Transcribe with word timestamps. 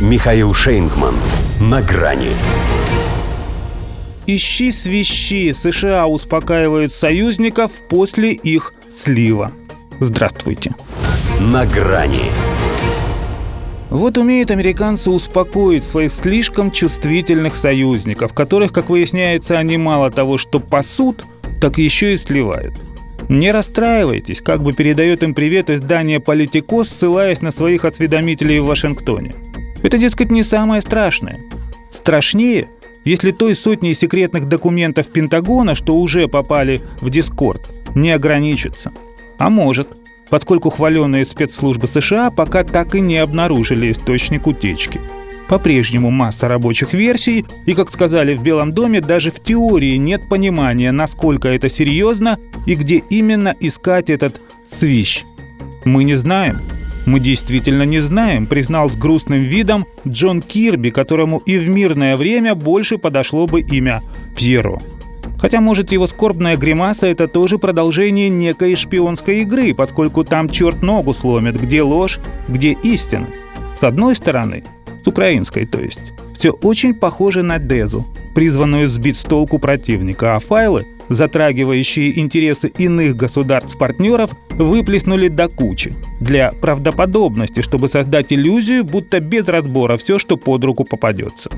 Михаил 0.00 0.54
Шейнгман. 0.54 1.14
На 1.60 1.82
грани. 1.82 2.30
Ищи 4.26 4.72
свищи. 4.72 5.52
США 5.52 6.06
успокаивают 6.06 6.94
союзников 6.94 7.70
после 7.90 8.32
их 8.32 8.72
слива. 9.04 9.52
Здравствуйте. 9.98 10.74
На 11.38 11.66
грани. 11.66 12.30
Вот 13.90 14.16
умеют 14.16 14.50
американцы 14.50 15.10
успокоить 15.10 15.84
своих 15.84 16.10
слишком 16.12 16.70
чувствительных 16.70 17.54
союзников, 17.54 18.32
которых, 18.32 18.72
как 18.72 18.88
выясняется, 18.88 19.58
они 19.58 19.76
мало 19.76 20.10
того, 20.10 20.38
что 20.38 20.60
пасут, 20.60 21.26
так 21.60 21.76
еще 21.76 22.14
и 22.14 22.16
сливают. 22.16 22.72
Не 23.28 23.50
расстраивайтесь, 23.50 24.40
как 24.40 24.62
бы 24.62 24.72
передает 24.72 25.22
им 25.22 25.34
привет 25.34 25.68
издание 25.68 26.20
«Политико», 26.20 26.84
ссылаясь 26.84 27.42
на 27.42 27.52
своих 27.52 27.84
осведомителей 27.84 28.60
в 28.60 28.64
Вашингтоне. 28.64 29.34
Это, 29.82 29.98
дескать, 29.98 30.30
не 30.30 30.42
самое 30.42 30.82
страшное. 30.82 31.40
Страшнее, 31.90 32.68
если 33.04 33.32
той 33.32 33.54
сотней 33.54 33.94
секретных 33.94 34.46
документов 34.46 35.08
Пентагона, 35.08 35.74
что 35.74 35.96
уже 35.96 36.28
попали 36.28 36.80
в 37.00 37.10
Дискорд, 37.10 37.70
не 37.94 38.10
ограничится. 38.10 38.92
А 39.38 39.50
может– 39.50 39.88
поскольку 40.30 40.70
хваленные 40.70 41.26
спецслужбы 41.26 41.88
США 41.88 42.30
пока 42.30 42.64
так 42.64 42.94
и 42.94 43.00
не 43.00 43.18
обнаружили 43.18 43.90
источник 43.90 44.46
утечки. 44.46 45.00
По-прежнему 45.48 46.10
масса 46.10 46.46
рабочих 46.46 46.94
версий, 46.94 47.44
и, 47.66 47.74
как 47.74 47.90
сказали 47.90 48.36
в 48.36 48.42
Белом 48.42 48.72
доме, 48.72 49.00
даже 49.00 49.32
в 49.32 49.40
теории 49.40 49.96
нет 49.96 50.28
понимания, 50.28 50.92
насколько 50.92 51.48
это 51.48 51.68
серьезно 51.68 52.38
и 52.66 52.76
где 52.76 53.02
именно 53.10 53.54
искать 53.58 54.10
этот 54.10 54.40
свищ. 54.70 55.24
Мы 55.84 56.04
не 56.04 56.14
знаем. 56.14 56.56
Мы 57.06 57.18
действительно 57.18 57.84
не 57.84 57.98
знаем, 58.00 58.46
признал 58.46 58.90
с 58.90 58.96
грустным 58.96 59.42
видом 59.42 59.86
Джон 60.06 60.42
Кирби, 60.42 60.90
которому 60.90 61.38
и 61.38 61.56
в 61.56 61.68
мирное 61.68 62.16
время 62.16 62.54
больше 62.54 62.98
подошло 62.98 63.46
бы 63.46 63.60
имя 63.60 64.02
Пьеро. 64.36 64.78
Хотя, 65.38 65.60
может, 65.60 65.90
его 65.90 66.06
скорбная 66.06 66.56
гримаса– 66.56 67.06
это 67.08 67.26
тоже 67.26 67.58
продолжение 67.58 68.28
некой 68.28 68.76
шпионской 68.76 69.40
игры, 69.40 69.74
поскольку 69.74 70.22
там 70.22 70.50
черт 70.50 70.82
ногу 70.82 71.14
сломит, 71.14 71.58
где 71.58 71.80
ложь, 71.80 72.20
где 72.46 72.72
истина. 72.72 73.26
С 73.78 73.82
одной 73.82 74.14
стороны, 74.14 74.64
с 75.02 75.06
украинской, 75.06 75.64
то 75.64 75.80
есть, 75.80 76.12
все 76.34 76.50
очень 76.50 76.92
похоже 76.92 77.42
на 77.42 77.58
Дезу, 77.58 78.06
призванную 78.34 78.88
сбить 78.88 79.16
с 79.16 79.22
толку 79.22 79.58
противника, 79.58 80.36
а 80.36 80.38
файлы, 80.38 80.86
затрагивающие 81.08 82.18
интересы 82.18 82.68
иных 82.68 83.16
государств-партнеров, 83.16 84.30
выплеснули 84.50 85.28
до 85.28 85.48
кучи. 85.48 85.92
Для 86.20 86.52
правдоподобности, 86.52 87.60
чтобы 87.60 87.88
создать 87.88 88.32
иллюзию, 88.32 88.84
будто 88.84 89.20
без 89.20 89.48
разбора 89.48 89.96
все, 89.96 90.18
что 90.18 90.36
под 90.36 90.64
руку 90.64 90.84
попадется. 90.84 91.50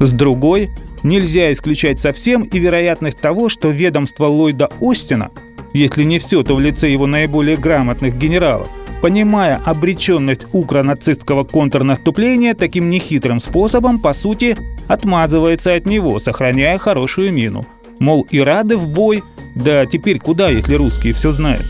С 0.00 0.10
другой, 0.10 0.70
нельзя 1.02 1.52
исключать 1.52 2.00
совсем 2.00 2.42
и 2.42 2.58
вероятность 2.58 3.20
того, 3.20 3.48
что 3.48 3.68
ведомство 3.68 4.26
Ллойда 4.26 4.70
Остина, 4.80 5.30
если 5.72 6.04
не 6.04 6.18
все, 6.18 6.42
то 6.42 6.54
в 6.54 6.60
лице 6.60 6.88
его 6.88 7.06
наиболее 7.06 7.56
грамотных 7.56 8.16
генералов, 8.16 8.68
понимая 9.04 9.60
обреченность 9.66 10.46
укро-нацистского 10.54 11.44
контрнаступления, 11.44 12.54
таким 12.54 12.88
нехитрым 12.88 13.38
способом, 13.38 13.98
по 13.98 14.14
сути, 14.14 14.56
отмазывается 14.88 15.74
от 15.74 15.84
него, 15.84 16.18
сохраняя 16.18 16.78
хорошую 16.78 17.30
мину. 17.30 17.66
Мол, 17.98 18.26
и 18.30 18.40
рады 18.40 18.78
в 18.78 18.88
бой, 18.88 19.22
да 19.54 19.84
теперь 19.84 20.18
куда, 20.18 20.48
если 20.48 20.76
русские 20.76 21.12
все 21.12 21.32
знают? 21.32 21.66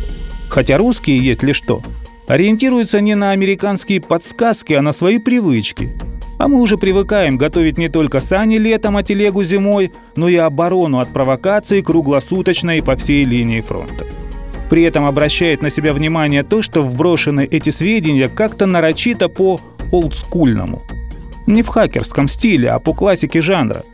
Хотя 0.49 0.77
русские, 0.77 1.19
если 1.19 1.51
что, 1.51 1.83
ориентируются 2.29 3.01
не 3.01 3.17
на 3.17 3.33
американские 3.33 4.01
подсказки, 4.01 4.73
а 4.75 4.81
на 4.81 4.93
свои 4.93 5.19
привычки– 5.19 5.91
а 6.37 6.49
мы 6.49 6.61
уже 6.61 6.77
привыкаем 6.77 7.39
готовить 7.39 7.79
не 7.79 7.89
только 7.89 8.19
сани 8.19 8.57
летом, 8.57 8.97
а 8.97 9.05
телегу 9.05 9.45
зимой, 9.45 9.93
но 10.17 10.29
и 10.29 10.35
оборону 10.35 10.99
от 10.99 11.13
провокаций 11.13 11.81
круглосуточно 11.81 12.77
и 12.77 12.81
по 12.81 12.97
всей 12.97 13.25
линии 13.25 13.61
фронта. 13.61 14.05
При 14.75 14.83
этом 14.83 15.05
обращает 15.05 15.63
на 15.63 15.71
себя 15.71 15.93
внимание 15.93 16.43
то, 16.43 16.61
что 16.61 16.83
вброшены 16.83 17.47
эти 17.49 17.71
сведения 17.71 18.29
как-то 18.29 18.67
нарочито 18.67 19.29
по 19.29 19.61
олдскульному. 19.93 20.83
Не 21.47 21.63
в 21.63 21.69
хакерском 21.69 22.27
стиле, 22.27 22.71
а 22.71 22.81
по 22.81 22.93
классике 22.93 23.41
жанра. 23.41 23.85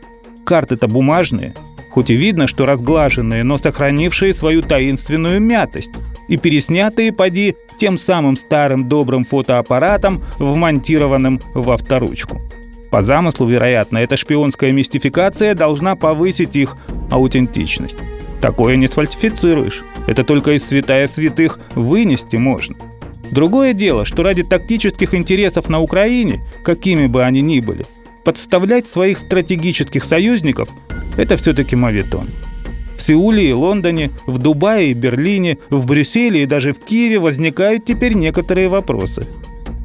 Карты-то 0.43 0.87
бумажные, 0.87 1.53
хоть 1.91 2.09
и 2.09 2.15
видно, 2.15 2.47
что 2.47 2.65
разглаженные, 2.65 3.43
но 3.43 3.57
сохранившие 3.57 4.33
свою 4.33 4.63
таинственную 4.63 5.39
мятость 5.39 5.91
и 6.27 6.37
переснятые, 6.37 7.13
поди, 7.13 7.53
тем 7.77 7.99
самым 7.99 8.35
старым 8.35 8.89
добрым 8.89 9.23
фотоаппаратом, 9.23 10.23
вмонтированным 10.39 11.41
в 11.53 11.69
авторучку. 11.69 12.41
По 12.89 13.03
замыслу, 13.03 13.45
вероятно, 13.45 13.99
эта 13.99 14.17
шпионская 14.17 14.71
мистификация 14.71 15.53
должна 15.53 15.95
повысить 15.95 16.55
их 16.55 16.75
аутентичность. 17.11 17.97
Такое 18.41 18.77
не 18.77 18.87
сфальсифицируешь. 18.87 19.83
Это 20.07 20.23
только 20.23 20.51
из 20.51 20.65
святая 20.65 21.07
святых 21.07 21.59
вынести 21.75 22.35
можно. 22.35 22.75
Другое 23.31 23.73
дело, 23.73 24.03
что 24.03 24.23
ради 24.23 24.43
тактических 24.43 25.13
интересов 25.13 25.69
на 25.69 25.79
Украине, 25.79 26.41
какими 26.63 27.07
бы 27.07 27.23
они 27.23 27.41
ни 27.41 27.61
были, 27.61 27.85
подставлять 28.25 28.87
своих 28.87 29.17
стратегических 29.17 30.03
союзников– 30.03 30.69
это 31.17 31.37
все-таки 31.37 31.75
мавитон. 31.75 32.27
В 32.97 33.01
Сеуле 33.01 33.49
и 33.49 33.53
Лондоне, 33.53 34.11
в 34.25 34.37
Дубае 34.37 34.91
и 34.91 34.93
Берлине, 34.93 35.57
в 35.69 35.85
Брюсселе 35.85 36.43
и 36.43 36.45
даже 36.45 36.73
в 36.73 36.79
Киеве 36.79 37.19
возникают 37.19 37.85
теперь 37.85 38.13
некоторые 38.13 38.69
вопросы. 38.69 39.25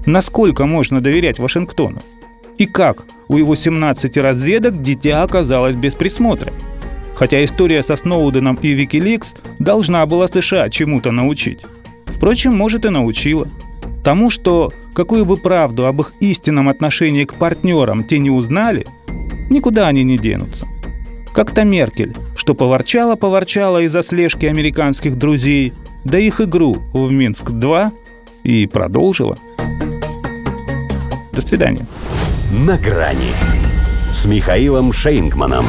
Насколько 0.04 0.66
можно 0.66 1.00
доверять 1.00 1.38
Вашингтону? 1.38 2.00
И 2.59 2.66
как 2.66 3.06
у 3.28 3.38
его 3.38 3.54
17 3.54 4.16
разведок 4.19 4.83
дитя 4.83 5.22
оказалось 5.22 5.77
без 5.77 5.94
присмотра? 5.94 6.53
Хотя 7.16 7.44
история 7.44 7.82
со 7.82 7.97
Сноуденом 7.97 8.59
и 8.62 8.69
Викиликс 8.69 9.34
должна 9.59 10.06
была 10.06 10.28
США 10.28 10.69
чему-то 10.69 11.10
научить. 11.10 11.60
Впрочем, 12.04 12.54
может 12.54 12.84
и 12.84 12.91
научила. 12.91 13.49
Тому, 14.04 14.31
что 14.31 14.72
какую 14.94 15.25
бы 15.25 15.37
правду 15.37 15.87
об 15.87 16.00
их 16.00 16.12
истинном 16.21 16.69
отношении 16.69 17.25
к 17.25 17.34
партнерам 17.34 18.04
те 18.04 18.19
не 18.19 18.31
узнали, 18.31 18.87
никуда 19.50 19.88
они 19.88 20.04
не 20.04 20.19
денутся. 20.19 20.66
Как-то 21.34 21.65
Меркель 21.65 22.15
что 22.47 22.54
поворчала-поворчала 22.54 23.83
из-за 23.83 24.04
слежки 24.04 24.47
американских 24.47 25.19
друзей, 25.19 25.72
да 26.04 26.16
их 26.16 26.41
игру 26.41 26.78
в 26.93 27.10
Минск-2 27.10 27.91
и 28.44 28.69
продолжила. 28.69 29.37
До 31.33 31.41
свидания. 31.41 31.84
На 32.53 32.78
грани 32.78 33.33
с 34.12 34.27
Михаилом 34.27 34.93
Шейнгманом. 34.93 35.66